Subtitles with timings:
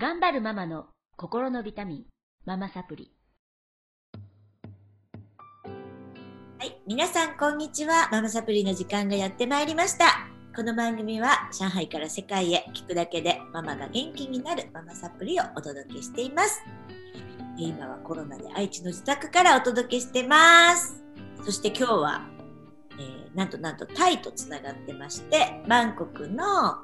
[0.00, 2.04] 頑張るママの心のビタミン、
[2.46, 3.12] ママサプリ。
[6.58, 8.08] はい、皆さんこんにちは。
[8.10, 10.26] ママサプリの時間がやってまいりました。
[10.56, 16.62] この番組は上海から世界へ聞くだけでママが元気になるママサプリをお届けしています。
[17.58, 21.04] 今はコロナで愛知の自宅からお届けしてます。
[21.44, 22.26] そして今日は、
[22.98, 26.78] えー、なんとなんとタイとつながってまして、バンコクの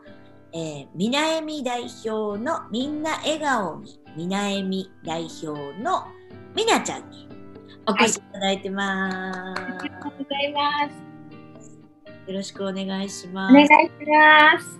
[0.57, 5.48] えー、みなえみ代表のみんな笑顔にみなえみ代表
[5.79, 6.06] の
[6.55, 7.29] みなちゃんに
[7.87, 11.16] お越しいただいてます、はい、ありがとうございます
[12.27, 13.52] よろしくお願いします。
[13.52, 13.73] お願いし
[14.05, 14.79] ます。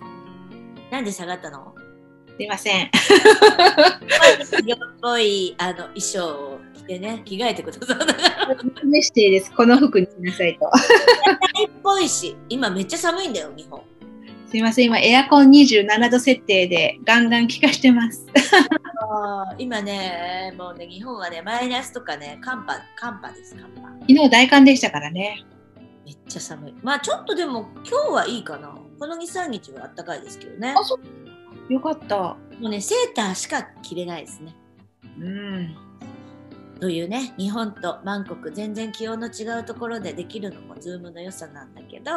[0.91, 1.73] なんで下がったの？
[2.37, 2.87] すいません。
[2.87, 2.89] っ
[5.01, 7.97] ぽいあの衣装を着てね着替えてくださ い
[9.55, 10.65] この服にしなさいと。
[10.67, 10.71] っ
[11.81, 13.81] ぽいし今めっちゃ寒いんだよ日本
[14.47, 18.25] すみません、今エアコン27度設定でガンガン効かしてます。
[19.59, 23.81] 今ね、もうね、日本はね、マイナスとかね、寒波、寒波です、寒波。
[23.99, 25.43] 昨日大寒でしたからね。
[26.05, 26.75] めっちゃ寒い。
[26.81, 28.73] まあちょっとでも今日はいいかな。
[28.97, 30.73] この2、3日は暖かいですけどね。
[30.77, 30.97] あ、そ
[31.69, 31.73] う。
[31.73, 32.17] よかった。
[32.17, 34.55] もうね、セーターしか着れないですね。
[35.19, 35.75] うん。
[36.79, 42.11] というね、日本とバンコク全然気温の違うところでできるのもズームの良さなんだけど、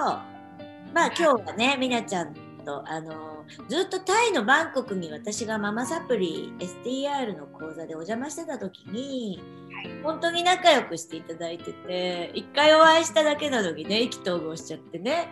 [0.94, 9.42] まあ今日はねみなちゃんとあのずっとタイのバンコクに私がママサプリ STR の講座でお邪魔してた時に、
[9.74, 15.28] はい、本当に仲良くしていただいてて一回お会いしただけなのにね意気投合しちゃってね。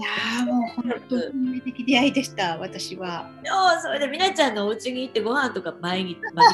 [0.00, 3.28] やもう本当に運命的出会いでした私は。
[3.44, 6.46] そうそれでみなちゃんのお家に行ってご飯とか毎日毎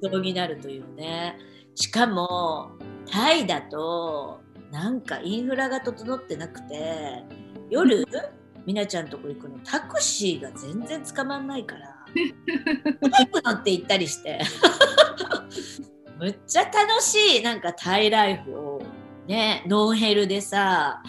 [0.00, 1.36] 日になるというね。
[1.74, 2.70] しかも
[3.10, 4.40] タイだと
[4.70, 7.24] なんかインフラが整ってなくて
[7.70, 8.06] 夜
[8.66, 11.96] みなちゃんとこ行くのタクシーが全然捕まんないから。
[13.10, 14.40] バイク乗って行ったりして。
[16.18, 18.82] むっちゃ楽しいなんかタイライフを。
[19.28, 21.02] ねノンヘルでさ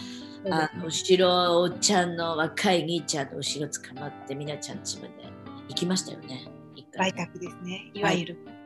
[0.49, 5.13] あの後ろおっちゃんの若い兄ちゃんの後ろ捕まってみなちゃんちまで
[5.69, 6.47] 行きましたよね。
[6.97, 7.91] 売宅ですね。
[7.93, 8.56] いわゆる。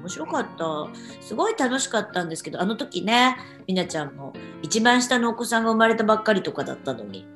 [0.00, 0.88] 面白かった。
[1.20, 7.26] すごい楽しかったんですけどあの時ねみなちゃんも一番下のお子さんが生まれたばっかりとかだったのに。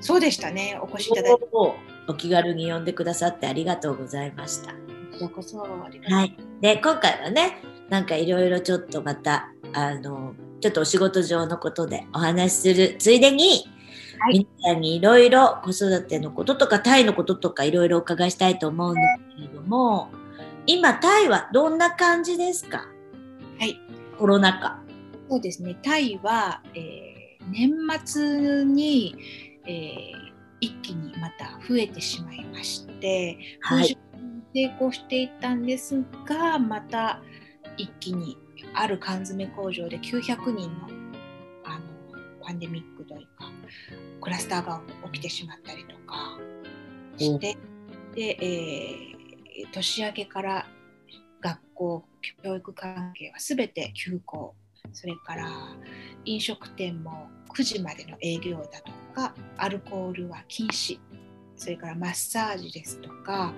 [0.00, 0.78] そうでしたね。
[0.82, 1.44] お越しいただいて。
[2.06, 4.74] お気軽に呼んでくださってありがとうございました。
[5.28, 13.64] こそはい、で今回はねなんかいろいろちょっとまたあのちょっとお仕事上のことでお話しするついでに、
[14.18, 19.00] はい、皆さんにいろいろ子育てのこととかタイのこととかいろいろお伺いしたいと思うんで
[19.30, 20.10] すけれども、
[20.66, 22.86] 今タイはどんな感じですか？
[23.58, 23.78] はい。
[24.18, 24.80] コロナ禍。
[25.28, 25.76] そうですね。
[25.82, 27.70] タイは、えー、年
[28.04, 29.14] 末に、
[29.66, 33.98] えー、一気にまた増えてしまいまして、はい、
[34.54, 37.20] 成功していたんですがまた
[37.76, 38.38] 一気に
[38.72, 40.22] ある缶詰工場で900
[40.54, 40.88] 人の
[41.64, 41.84] あの
[42.42, 43.50] パンデミックというか
[44.20, 44.80] クラスターが
[45.12, 46.38] 起きてしまったりとか
[47.18, 47.56] して、
[48.08, 49.13] うん、で、えー
[49.72, 50.66] 年明けから
[51.40, 52.04] 学校
[52.42, 54.54] 教育関係は全て休校。
[54.92, 55.50] それから
[56.24, 60.98] 飲食店も9時までの営業だとかアルコールは禁止。
[61.56, 63.54] それからマッサージですとか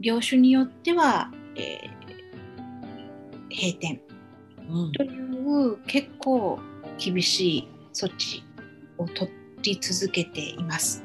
[0.00, 4.00] 業種によっては、えー、閉店。
[4.94, 6.58] という結構
[6.98, 8.44] 厳しい措置
[8.96, 9.30] を取
[9.62, 11.04] り続けています。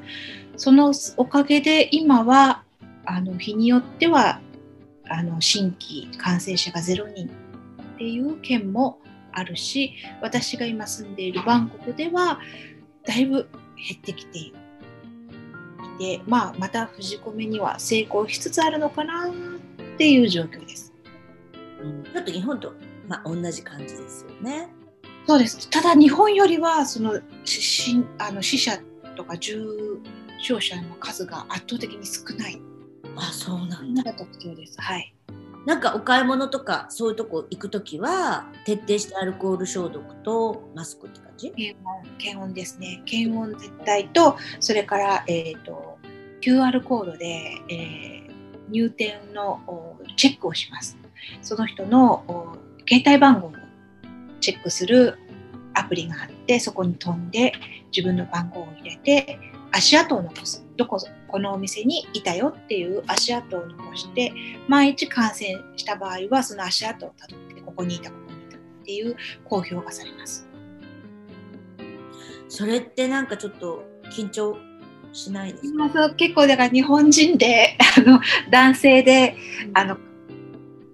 [0.56, 2.64] そのおかげで今は
[3.08, 4.40] あの日によっては
[5.08, 9.00] あの新規感染者が0人っていう県も
[9.32, 12.38] あるし私が今住んでいるバンコクでは
[13.06, 14.52] だいぶ減ってきてい
[15.98, 19.30] て、まあ、また封込めには成功しつつあるのかなっ
[19.96, 20.92] ていう状況です。
[21.82, 22.74] うん、ちょっと日本と、
[23.08, 24.68] まあ、同じ感じですよね。
[25.26, 28.78] そうですただ日本よりはそのしあの死者
[29.14, 30.00] とか重
[30.40, 32.60] 症者の数が圧倒的に少ない
[33.18, 34.02] あそうなんだ。
[34.14, 34.80] 特徴です。
[34.80, 35.14] はい。
[35.66, 41.50] なんかお買い物とかそういうとこ行く時は徹底してアルコール消毒とマスクって感じ？
[41.50, 43.02] 検温検温ですね。
[43.04, 45.98] 検温絶対とそれから、えーと、
[46.40, 47.26] QR コードで、
[47.68, 49.60] えー、入店の
[50.16, 50.96] チェックをします。
[51.42, 52.56] その人の
[52.88, 53.52] 携帯番号を
[54.40, 55.18] チェックする
[55.74, 57.52] アプリがあってそこに飛んで
[57.94, 59.38] 自分の番号を入れて
[59.72, 60.64] 足跡を残す。
[60.76, 64.32] どここのお店にいたよっていう足跡を残して
[64.68, 70.48] 万一感染した場合はその足跡をたどってここにいたここにいたっていう公表がされます。
[72.48, 74.56] それってなんかちょっと緊張
[75.12, 75.68] しないですか？
[75.68, 78.20] 今そう結構だから日本人であの
[78.50, 79.36] 男性で
[79.74, 79.98] あの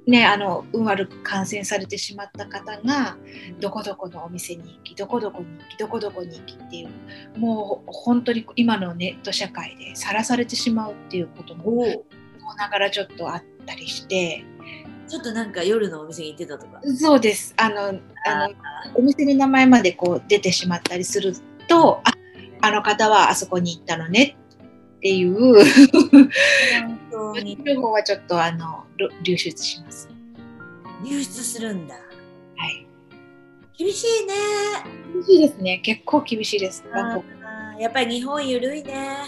[0.06, 3.16] ねあの運悪く感染されてしまった方が
[3.60, 12.04] どこどこのお店に行きどこどこに行きどこどこに行きっていうもう本当に今のネット社会でさらされてしまうっていうことも
[12.46, 14.44] おながらちょっとあったりして。
[15.06, 16.80] ちょっとなんか夜のお店に行ってたとか。
[16.98, 17.54] そうです。
[17.58, 17.88] あの
[18.26, 18.54] あの
[18.94, 21.34] お店の名前までこう出てしまったりする
[21.68, 22.12] とあ
[22.62, 24.36] あの方はあそこに行ったのね
[24.96, 25.62] っていう。
[26.10, 27.03] 本
[27.34, 30.08] 当に情報はちょっとあのろ流出します。
[31.04, 31.94] 流出するんだ。
[31.94, 32.00] は
[32.68, 32.86] い。
[33.76, 34.34] 厳しいね。
[35.12, 35.78] 厳しいですね。
[35.78, 36.84] 結構厳しいです。
[37.78, 39.18] やっぱり日本ゆるいね。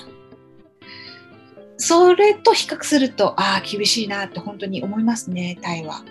[1.76, 6.02] それと比較すると、ああ、厳しいなって本当に思いますね、タイは。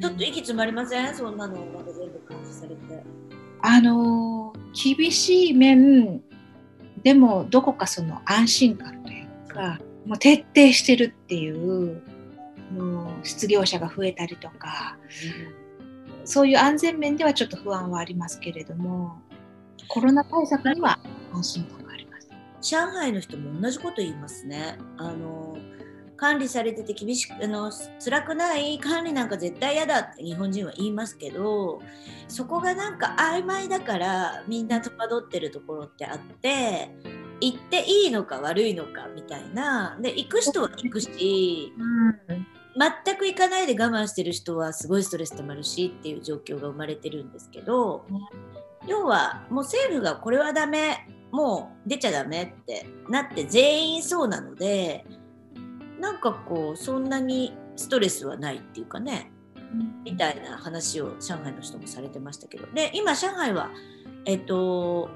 [0.00, 1.14] ちょっと息詰まりません？
[1.14, 3.02] そんなのまだ全部監視されて。
[3.62, 6.20] あのー厳しい面
[7.04, 12.02] でもどこかその安心感というかもう徹底してるっていう
[12.72, 14.96] もう失業者が増えたりとか
[16.24, 19.18] そういう安全面ではちょっと不安はありますけれども
[19.88, 20.98] コロナ対策には
[21.32, 22.28] 安心感があります。
[22.62, 24.78] 上海の人も同じこと言いますね。
[24.96, 25.58] あの
[26.16, 27.70] 管理されてて厳しくあの
[28.02, 31.82] 辛くない管理なんか絶対嫌だって日本人は言いますけど
[32.28, 36.94] そこがなんか曖昧だからみんな戸惑ってるところってあって
[37.46, 39.98] 行っていいのか悪いのかみたいな。
[40.00, 42.46] で行く人は行くし、うん、
[43.04, 48.06] 全く行かないで我慢してる人はすごいストレスたまるしっていう状況が生まれてるんですけど、
[48.86, 55.04] 要はもう政府がこれはダメもう出ちゃダメってなって全員そうなので
[56.00, 59.32] なんかこうそんなにストレスはないっていうかね、
[60.04, 62.66] みたいな話を上海の人もされてましたけど。
[62.72, 63.70] で今上海は
[64.24, 65.10] えっと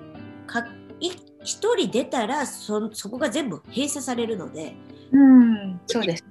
[1.01, 4.75] 一1人出たらそそこが全部閉鎖されるので、
[5.13, 6.25] うん、そうです。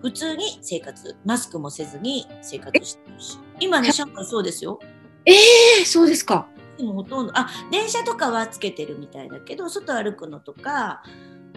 [0.00, 4.78] 普通に生活、マスクもせずに生活してるし、今ね、上海そうですよ。
[5.24, 6.46] ええー、そうですか。
[6.76, 11.02] でもほとんど、あ電車とかはつけてるみたいだけど、外歩くのとか、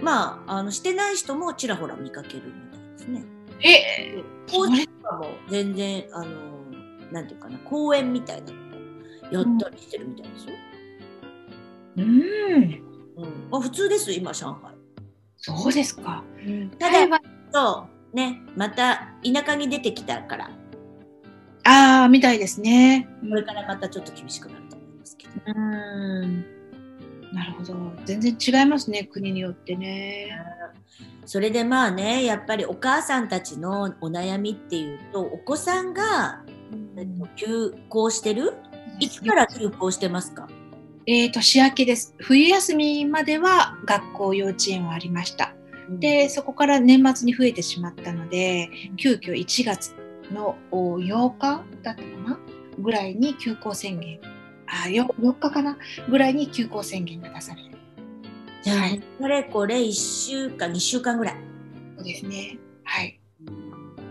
[0.02, 3.24] まあ、あのしてない人もちらほら見かけるみたいですね。
[3.64, 6.28] えー、高知とかも全然、あの、
[7.12, 8.58] なんていうかな、公園みたいなの
[9.30, 10.54] をやったりしてるみたいですよ。
[10.54, 10.71] うん
[11.98, 12.84] うん
[13.50, 14.74] まあ、普通です今上海。
[15.38, 16.24] そうですか。
[16.80, 17.20] ただ
[17.52, 20.52] そうねまた田舎に出てきたから
[21.64, 23.08] ああ、みたいですね。
[23.30, 25.34] これからまたちょっと厳しくなると思いますけど。
[25.46, 26.46] うん。
[27.34, 27.76] なるほど。
[28.06, 30.32] 全然違いますね、国によってね。
[31.26, 36.44] それでまあねやっぱりお母さんたちのお悩みっていうとお子さんが、
[36.98, 38.54] えっと、休校してる？
[39.00, 40.50] いつから休校してますか？
[41.14, 42.16] えー、年明けです。
[42.20, 45.54] 冬休みまでは学校、幼稚園はありました。
[45.90, 49.94] で、そこから年末に増えてしまったので、急遽1月
[50.32, 52.40] のお8日だったかな？
[52.80, 54.22] ぐらいに休校宣言。
[54.86, 55.78] あ、よ4日かな？
[56.10, 57.72] ぐらいに休校宣言が出される。
[58.64, 61.36] じゃあ、はいこれこれ1週間2週間ぐらい
[61.98, 62.58] そうですね。
[62.86, 63.20] はい。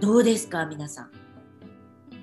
[0.03, 1.20] どうですか皆さん？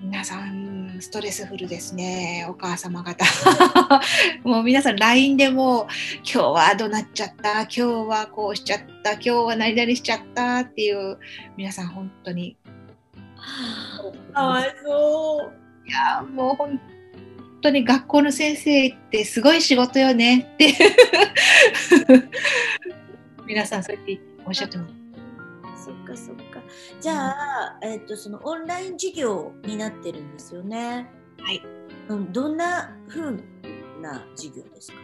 [0.02, 3.26] 皆さん、ストレスフルですね、お母様方。
[4.44, 5.88] もう皆さん、LINE でも、
[6.24, 10.60] 今日はどうなっちゃった、今日はこうしちゃった、今日は何々しちゃった？
[10.60, 11.18] っていう、
[11.58, 12.56] 皆さん、本当に。
[14.34, 15.52] かわいそ
[15.86, 16.80] ういや、もう本
[17.62, 20.74] 当に学校の先生ってすごい仕事よねって。
[23.46, 25.07] 皆さん、そうやっておっしゃってます。
[25.88, 26.62] そっかそっか。
[27.00, 31.10] じゃあ、えっとそのオンライン授業になってるんですよね。
[31.40, 31.64] はい、
[32.10, 33.32] うん、どんな風
[34.02, 34.98] な授業ですか？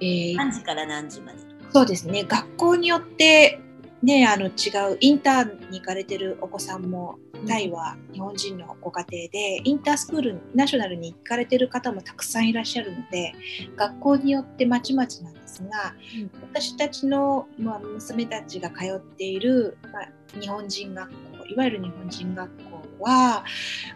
[0.00, 0.36] えー。
[0.36, 1.70] 何時から何時までとか。
[1.72, 2.24] そうですね。
[2.24, 3.60] 学校によって、
[4.02, 13.32] ね、あの違うインターンに行かれてるお子さんもタイは日本人のご家庭でインタースクールナショナルに行かれてる方もたくさんいらっしゃるので
[13.76, 15.94] 学校によってまちまちなんですが、
[16.42, 23.44] 私たちの、まあ、娘たちが通っている、まあ、日本人学校いわゆる日本人学校は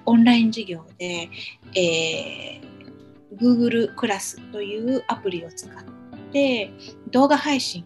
[0.05, 1.31] オンライン授業で、
[1.75, 2.77] えー
[3.37, 5.85] Google クラスというアプリを使っ
[6.33, 6.71] て
[7.11, 7.85] 動画配信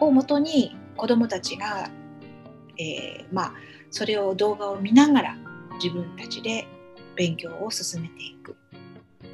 [0.00, 1.90] をもとに子どもたちが、
[2.78, 3.54] えーまあ、
[3.90, 5.36] それを動画を見ながら
[5.82, 6.66] 自分たちで
[7.16, 8.56] 勉強を進めていく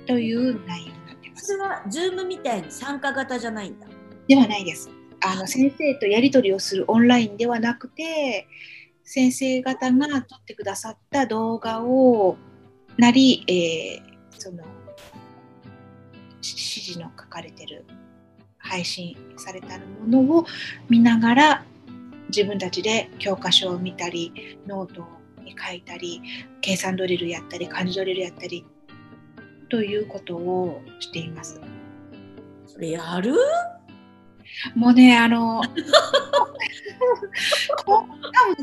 [0.06, 1.46] という内容になってます。
[1.46, 3.86] それは Zoom みたいに参加型じゃないんだ
[4.28, 4.90] ではないです。
[5.22, 8.46] あの先生とやり取りをするオンラインではなくて
[9.04, 12.38] 先生方が撮ってくださった動画を
[12.96, 14.64] なり、えーその
[16.40, 16.62] し指
[16.94, 17.84] 示の書かれてる
[18.70, 20.46] 配信されたものを
[20.88, 21.64] 見ながら
[22.28, 25.04] 自分たちで教科書を見たりノート
[25.42, 26.22] に書いたり
[26.60, 28.64] 計算ドリルやったり漢字ドリルやったり
[29.68, 31.60] ということをしています。
[32.68, 33.34] それやる？
[34.76, 35.66] もうねあのこ
[37.86, 38.62] 多分3年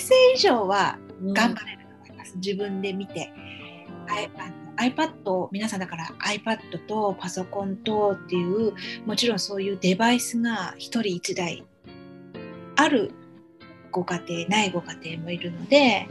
[0.00, 0.98] 生以上は
[1.32, 3.32] 頑張れると思います、自分で見て。
[4.08, 8.74] あの iPad を皆さんだから iPad とパソコンとっていう
[9.06, 11.64] もちろんそういうデバイスが1人1台
[12.76, 13.12] ある
[13.90, 16.08] ご家庭ないご家庭もいるので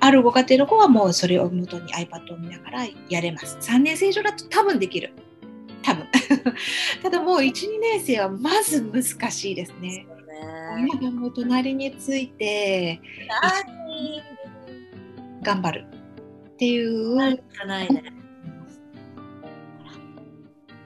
[0.00, 3.58] あるご家庭の子はもうそれを元に iPad を見ながらやれます。
[3.60, 5.12] 3年生以上だと多分できる。
[5.82, 6.06] 多分。
[7.02, 10.06] ただもう12年生はまず難しいですね。
[10.40, 10.90] ね。
[11.00, 13.00] 親がもう隣について
[13.42, 14.22] 何
[15.42, 15.99] 頑張る
[16.60, 18.12] っていうなるしかないね。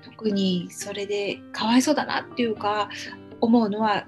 [0.04, 2.88] 特にそれでかわいそうだなっていうか
[3.40, 4.06] 思うのは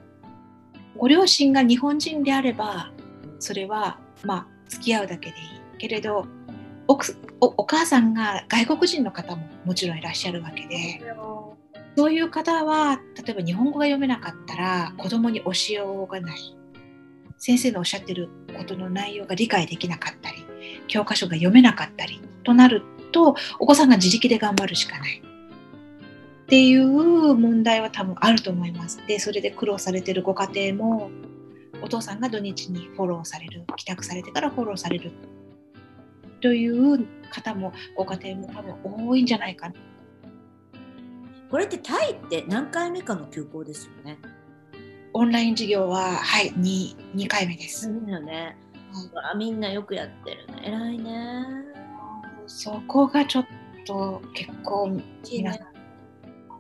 [0.96, 2.92] ご両親が日本人であれば
[3.40, 6.28] それはまあ付き合うだけでいいけれど
[6.86, 11.02] 奥おお母さんが外国人の方ももちろんいらっしゃるわけで
[11.96, 16.56] そういう方は例えば日本語が読めなかったら子供に教えようがない
[17.38, 20.45] 先生のおっしゃってることの内容が理解できなかったり
[20.88, 29.04] 教科書が読めなかったりとなるとお子さんが自力で頑張るしかないっていう問題は多分あると思います。
[29.06, 31.10] でそれで苦労されてるご家庭も
[31.82, 35.12] お父さんが土日にフォローされる帰宅されてからフォローされる
[36.40, 38.74] という方もご家庭も多分
[39.08, 39.74] 多いんじゃないかな。
[41.50, 44.18] これってタイって何回目かの休校ですよね？
[45.12, 47.88] オンライン授業ははい 2, 2回目です。
[47.88, 48.56] みんなね。
[49.32, 50.62] あみんなよくやってるね。
[50.64, 51.44] 偉いね。
[52.46, 53.46] そこがちょっ
[53.86, 55.00] と結構
[55.30, 55.66] 皆さん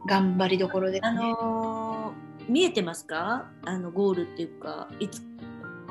[0.06, 1.08] 頑張りどころですね。
[1.08, 3.50] あのー見えてますか？
[3.64, 5.20] あのゴールっていうか、いつ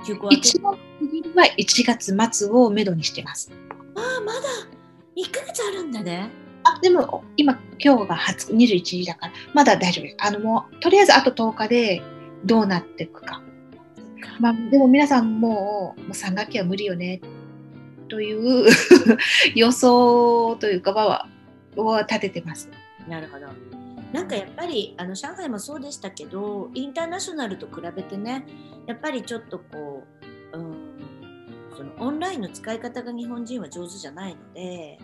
[0.08, 3.52] 休校一番次は1月末をめどにしてます。
[3.96, 4.40] ああ、まだ
[5.18, 6.30] 1ヶ月あるんだね。
[6.64, 10.18] あでも今今日が20 21日だからまだ大丈夫です。
[10.20, 12.02] あのもうとりあえずあと10日で
[12.46, 13.42] どうなっていくか。
[14.40, 17.22] まあ、でも皆さんもうもう3学期は無理よね
[18.10, 18.66] という
[19.56, 21.28] 予想というかは
[21.76, 22.70] を立ててます。
[23.08, 23.48] なるほど。
[24.14, 28.46] なんかやっぱりあの上海もそうでしたけどインターナショナルと比べてね
[28.88, 30.04] やっぱりちょっとこ
[30.54, 30.76] う、うん、
[31.76, 35.00] そのオンラインの使い方が日本人は上手じゃないので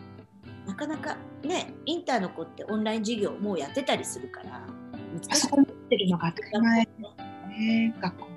[0.66, 4.66] なかなかねインターの子ってオンライン授業もうやってたりするから
[5.14, 6.88] 難しいあそこ持ってるのが当たり前
[7.50, 8.31] ね学校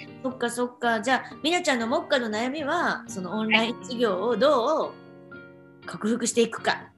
[0.00, 0.20] なんで。
[0.22, 4.90] そっかそっかじゃあみなちゃんの目下の悩みはそのオンライン授業をどう
[5.86, 6.90] 克服していくか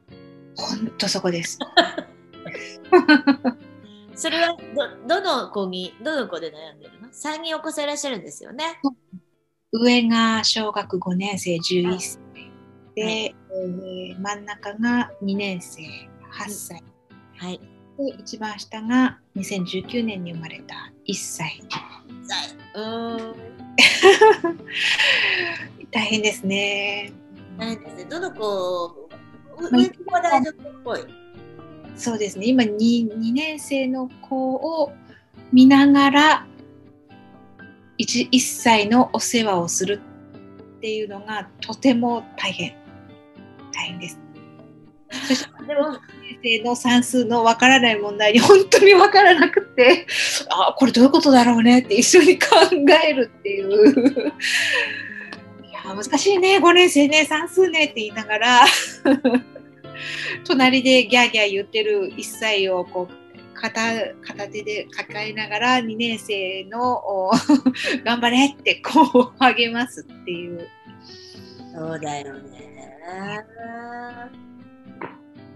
[0.57, 1.59] 本当そこです。
[4.15, 4.57] それは
[5.07, 8.81] どどの子にどの子で悩んでるの ?3 人お子さんいらっしゃるんですよね。
[9.73, 12.19] 上が小学5年生11歳
[12.95, 16.83] で、えー真ん中が2年生8歳
[17.37, 17.61] はい。
[17.99, 21.63] で一番下が2019年に生まれた1歳
[22.77, 23.35] うーん。
[25.91, 27.13] 大変ですね
[27.59, 28.05] なんですね。
[28.05, 29.09] どの子、
[29.59, 31.01] う上の子は大丈夫っぽい？
[31.97, 32.77] そうですね今 2,
[33.19, 34.93] 2年生の子を
[35.53, 36.47] 見ながら
[37.99, 40.03] 1, 1歳のお世話をする
[40.79, 42.75] っていうのがとても大変
[43.73, 44.19] 大変です
[45.67, 50.07] でも、先生の算数のわからない問題に本当にわからなくて。
[50.49, 52.47] あこれどういうことだろうねって一緒に考
[53.05, 54.33] えるっていう。
[55.65, 56.59] いや難しいね。
[56.59, 57.25] 5年生ね。
[57.25, 58.65] 算数ねって言いながら。
[60.45, 63.81] 隣でギャーギャー言ってる1歳をこう片
[64.23, 67.33] 片手で抱えながら2年生の
[68.05, 70.69] 頑張れってこう励ますっていう。
[71.75, 73.45] そうだよね。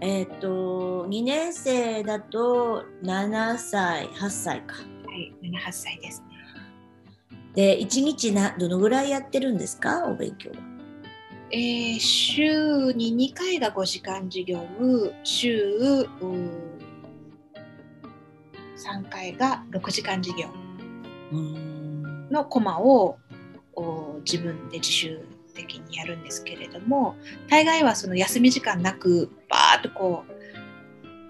[0.01, 4.75] えっ、と、2年生だと7歳、8歳か。
[4.75, 4.81] は
[5.15, 6.27] い7 8歳ですね。
[7.53, 10.05] で、1日などのぐらいやってるんですか？
[10.07, 10.57] お勉強は。
[11.51, 14.59] えー週に2回が5時間授業
[15.23, 16.47] 週うー
[18.77, 20.47] 3回が6時間授業。
[22.31, 23.17] のコマを
[23.75, 25.19] お自分で自主
[25.53, 27.15] 的にやるんですけれども
[27.49, 30.31] 大概はその休み時間なくバーッとこう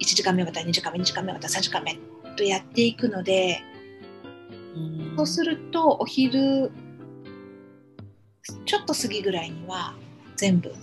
[0.02, 1.98] 1時間目また2時間目2時間目また3時間目
[2.36, 3.62] とやっていくので
[4.76, 6.72] うんそうするとお昼
[8.66, 9.94] ちょっと過ぎぐらいには
[10.36, 10.74] 全部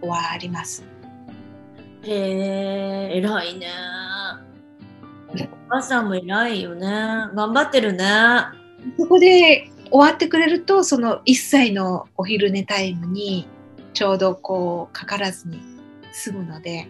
[0.00, 0.84] 終わります。
[2.02, 3.68] へえ、偉いね。
[5.28, 5.34] お
[5.68, 6.88] 母さんも偉いよね。
[7.34, 8.06] 頑張ってるね。
[8.98, 13.46] そこで終わってくれるとその1歳のお昼寝タイムに
[13.92, 15.60] ちょうどこうかからずに
[16.12, 16.88] 済むので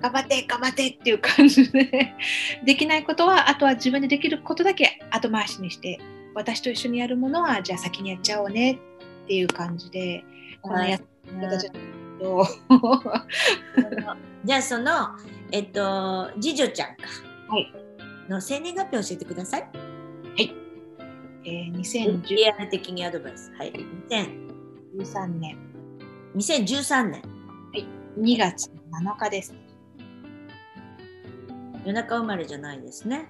[0.00, 2.14] 頑張って頑張ってっていう感じで
[2.64, 5.98] できないことはあとは自分でできることだけ後回しにして
[6.34, 8.78] 私と一緒にやるものはじゃあ先にやっちゃおうね
[9.24, 10.24] っていう感じで
[10.62, 11.02] このやり
[11.40, 11.82] 方じゃない
[12.18, 12.44] けど、
[14.44, 15.16] じゃあその、
[15.52, 17.04] えっと、次女ちゃんか。
[17.48, 17.72] はい。
[18.28, 19.68] の生年月日教えてください。
[21.46, 23.52] えー、2013リアル的にアドバイス。
[23.56, 23.72] はい。
[24.98, 25.56] 2000年
[26.34, 27.22] 2013年。
[28.18, 29.54] 2月7日です。
[31.84, 33.26] 夜中生まれじゃないですね。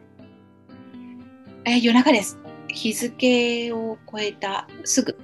[1.67, 2.39] えー夜中です。
[2.69, 5.15] 日付を超えたすぐ、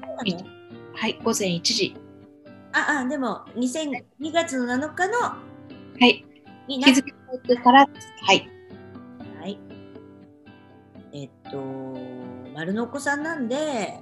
[0.95, 1.97] はい、午前1時。
[2.73, 5.39] ああ、でも2002月の7日のは
[6.01, 6.25] い、
[6.69, 8.13] 日付を超えてからです。
[8.23, 8.49] はい。
[9.41, 9.59] はい。
[11.13, 11.95] えっと、
[12.62, 13.99] 丸のお子さんなんで、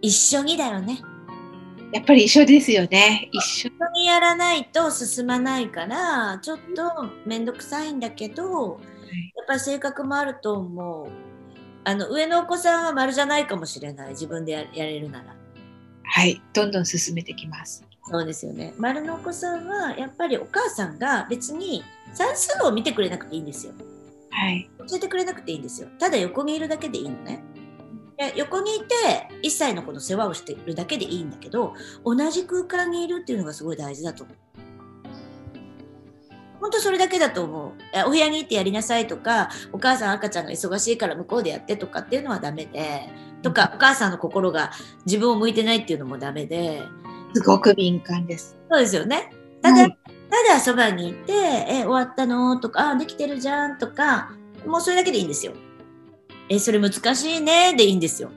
[0.00, 1.00] 一緒にだよね。
[1.92, 3.28] やっぱり一緒ですよね。
[3.32, 3.70] 一緒。
[3.92, 8.78] にやらないと進まないから、ちょっと面倒くさいんだけど、
[9.34, 11.08] やっぱり性格もあると思う。
[11.82, 14.10] あの上のお子さんは丸じゃないかもしれない。
[14.10, 15.34] 自分でややれるなら。
[16.04, 17.84] はい、どんどん進めてきます。
[18.04, 18.74] そうですよね。
[18.78, 21.82] 丸のお子さんはやっぱりお母さんが別に
[22.14, 23.72] 算数を見てくれなくていいんですよ。
[24.30, 24.70] はい。
[24.78, 25.88] 教えてくれなくていいんですよ。
[25.98, 27.42] ただ横にいるだけでいいのね。
[28.16, 31.72] で横にいて1歳の子の世話をしてるだけでいいんだけど
[32.04, 34.36] 同じ空間にいるっていうのがすごい大事だと思う。
[36.60, 37.72] 本当それだけだと思う。
[37.94, 43.08] えお部屋に行ってやりなさいとかお母さん赤ちゃんが忙しいから向こうでやってとかっていうのはダメで
[43.42, 44.70] とかお母さんの心が
[45.06, 46.82] 自分を向いてないっていうのもダメで
[47.34, 48.58] すごく敏感です。
[48.70, 49.32] そうですよね。
[49.62, 49.99] ただ、はい
[50.30, 52.56] ただそばにいて、え、終わったの？
[52.58, 54.32] とか、あ、できてるじゃんとか、
[54.64, 55.52] もうそれだけでいいんですよ。
[56.48, 58.30] え、それ難しいねでいいんですよ。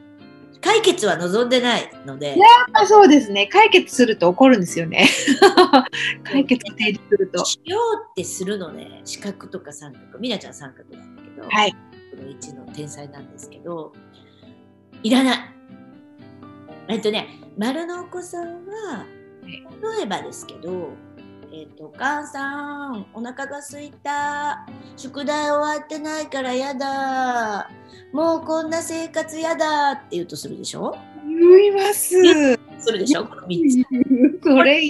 [0.64, 2.38] 解決は望んでないので、
[2.72, 3.48] あそうですね。
[3.48, 5.08] 解決すると怒るんですよね。
[6.24, 7.44] 解決を提示すると。
[7.44, 11.72] しようってするのね、四角とか三角、みなちゃん三角なんだけど、はい。
[11.72, 11.78] こ
[12.16, 13.92] の1の天才なんですけど、
[15.04, 15.38] いらない。
[16.88, 17.28] えっとね、
[17.58, 19.06] 丸のお子さんは、
[19.46, 20.94] 例えばですけど、
[21.56, 24.66] えっと、お母さん、お腹が空いた。
[24.98, 27.70] 宿題終わってないからやだ。
[28.12, 30.98] もうこんな生活やだって言うとするでしょ？
[31.28, 32.10] 言います。
[32.80, 33.26] するでしょ？
[33.26, 33.86] この3
[34.40, 34.40] つ。
[34.50, 34.86] これ、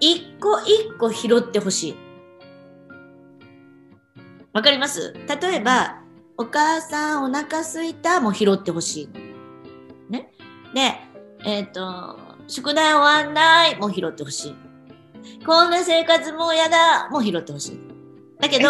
[0.00, 1.96] 一個一個拾ってほしい。
[4.54, 5.14] わかります？
[5.42, 6.00] 例えば、
[6.38, 9.12] お母さんお腹すいたも拾ってほしいの。
[10.08, 10.32] ね？
[10.74, 10.94] で、
[11.44, 14.56] えっ、と、宿題終わんないも拾ってほしい。
[15.46, 17.80] こんな生活もうやだも拾ってほしい。
[18.40, 18.68] だけど、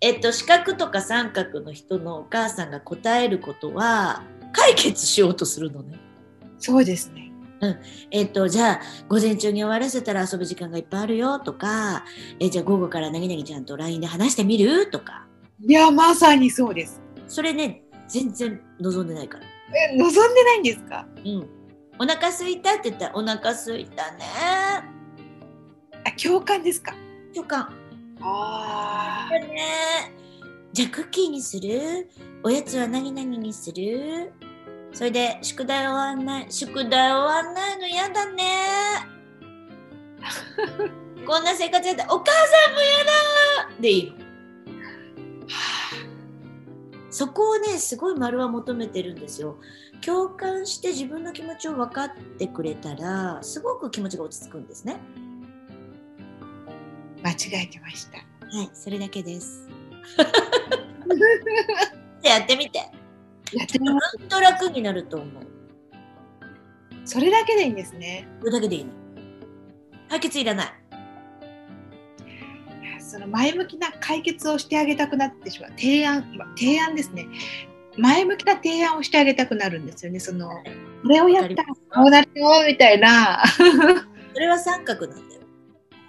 [0.00, 0.10] え？
[0.16, 5.98] っと、四角とか三角の人のお母さんが答えることは解決しようとするのね。
[6.58, 7.32] そうですね。
[8.10, 12.04] えっと、じゃあ、午前中に終わらせたら遊ぶ時間がいっぱいあるよとか、
[12.40, 15.26] えじゃあ午後から何々ちゃんと LINE で話してみるとか、
[15.64, 17.00] いや、まさにそうです。
[17.28, 19.44] それね、全然望んでないから。
[19.92, 21.06] え、望んでないんですか？
[21.24, 21.48] うん。
[22.02, 24.24] お腹空いたって言ったら、お腹空いたね。
[26.04, 26.92] あ、共感ですか？
[27.32, 27.72] 共感。
[28.20, 30.12] あだね。
[30.72, 32.08] じゃあクッキーにする？
[32.42, 34.32] おやつは何々にする？
[34.92, 36.46] それで宿題終わんない？
[36.50, 38.44] 宿題終わんないのやだね。
[41.24, 42.04] こんな生活やだ。
[42.10, 44.21] お母さんもやだでいいの。
[47.12, 49.58] そこをね、すごい丸は求めてるんですよ。
[50.00, 54.96] 共感して自分の気持ちを分かってくれたら、すごく気持ちが落ち着くんですね。
[57.22, 58.16] 間違えてました。
[58.16, 58.24] は
[58.62, 59.68] い、それだけです。
[62.24, 62.78] やってみて。
[62.78, 62.84] や
[63.64, 65.46] ってみまと楽になると思う。
[67.04, 68.26] それだけでいいんですね。
[68.40, 68.90] それだけでいいの。
[70.08, 70.81] 解決いらない。
[73.12, 75.70] その前向きな解決をしてあげたくなってしまう。
[75.72, 77.28] 提案、ま提案ですね。
[77.98, 80.18] 前向きな提案をしてあげたくなるんですよね。
[80.18, 80.54] その、こ
[81.08, 83.42] れをやったらこうなるよみたいな。
[83.42, 83.46] あ
[84.32, 85.42] それは三角なんだよ。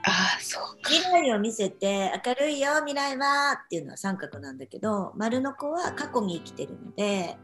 [0.06, 0.92] あ、そうか。
[0.92, 7.38] 未来を見せて明るいよ未来はっていうのは三角なんだけど丸の子は過去に生きてるので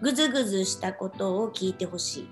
[0.00, 2.28] ぐずぐずしたことを聞いてほしい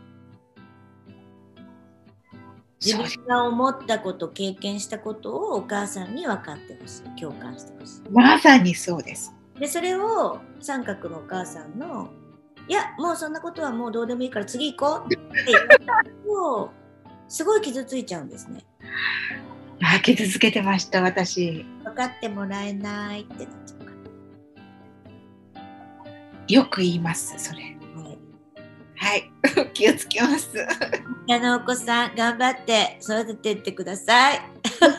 [2.84, 7.20] 自分が思ったこと経験したことをお母さんに分かってほしい。
[7.20, 8.10] 共感してほしい。
[8.10, 9.34] まさにそうです。
[9.58, 12.08] でそれを三角のお母さんの
[12.66, 15.68] 「いやもうそんなことはもうどうでもいいから次行こう」って言う
[16.24, 16.70] と
[17.28, 18.64] すごい傷ついちゃうんですね。
[19.82, 21.66] あ傷つけてました私。
[21.84, 23.44] 分かってもらえないって。
[23.44, 23.92] なっちゃうか
[26.48, 27.76] よく言いますそれ
[29.72, 30.48] 気をつけます
[31.30, 34.40] あのお子さん頑張って育てていってください。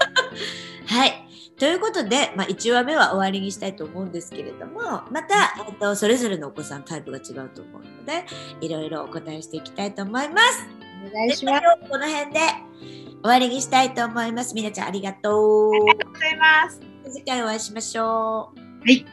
[0.87, 1.27] はい。
[1.57, 8.25] ということで、まあ、1話目は終わりにしたいと思うんですけれどもまた、えっと、それぞれのお子さんタイプが違うと思うので
[8.61, 10.67] いろいろお答えしていきたいと思います。
[11.07, 14.55] お願いしますこの辺で終わりにしたいと思います。
[14.55, 15.75] みなちゃんありがとう。
[15.75, 16.79] ありがとうございます
[17.11, 18.59] 次回お会いしましょう。
[18.59, 19.05] はい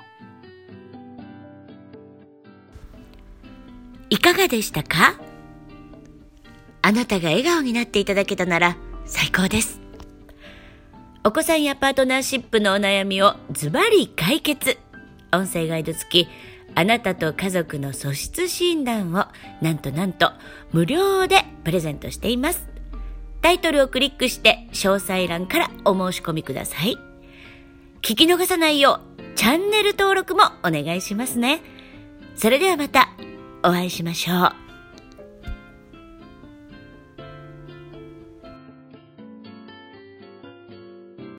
[4.11, 5.21] いかがでしたか？
[6.89, 9.79] あなたが笑顔になっていただけたなら最高です。
[11.23, 14.79] お子さんやパートナーシップのお悩みをズバリ解決。
[15.31, 16.29] 音声ガイド付き、
[16.75, 19.27] あなたと家族の素質診断を
[19.61, 20.33] なんとなんと
[20.73, 22.67] 無料でプレゼントしています。
[23.43, 26.97] タイトルをクリックして詳細欄からお申し込みください。
[28.01, 31.61] 聞き逃さないようチャンネル登録もお願いしますね。
[32.35, 33.11] それではまた
[33.63, 34.68] お会いしましょう。